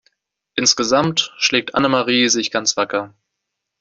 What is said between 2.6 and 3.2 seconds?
wacker.